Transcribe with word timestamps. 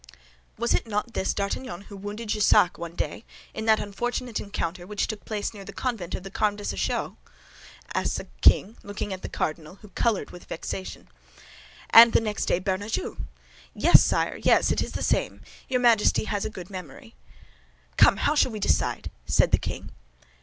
"Was 0.57 0.73
it 0.73 0.87
not 0.87 1.13
this 1.13 1.31
D'Artagnan 1.31 1.81
who 1.81 1.95
wounded 1.95 2.29
Jussac 2.29 2.79
one 2.79 2.95
day, 2.95 3.23
in 3.53 3.65
that 3.65 3.79
unfortunate 3.79 4.39
encounter 4.39 4.87
which 4.87 5.05
took 5.05 5.23
place 5.25 5.53
near 5.53 5.63
the 5.63 5.71
Convent 5.73 6.15
of 6.15 6.23
the 6.23 6.31
Carmes 6.31 6.59
Déchaussés?" 6.59 7.15
asked 7.93 8.17
the 8.17 8.25
king, 8.41 8.77
looking 8.81 9.13
at 9.13 9.21
the 9.21 9.29
cardinal, 9.29 9.75
who 9.83 9.89
colored 9.89 10.31
with 10.31 10.45
vexation. 10.45 11.07
"And 11.91 12.13
the 12.13 12.19
next 12.19 12.45
day, 12.45 12.57
Bernajoux. 12.59 13.17
Yes, 13.75 14.03
sire, 14.03 14.37
yes, 14.37 14.71
it 14.71 14.81
is 14.81 14.93
the 14.93 15.03
same; 15.03 15.33
and 15.33 15.41
your 15.69 15.81
Majesty 15.81 16.23
has 16.23 16.45
a 16.45 16.49
good 16.49 16.71
memory." 16.71 17.13
"Come, 17.97 18.17
how 18.17 18.33
shall 18.33 18.51
we 18.51 18.59
decide?" 18.59 19.11
said 19.27 19.51
the 19.51 19.59
king. 19.59 19.91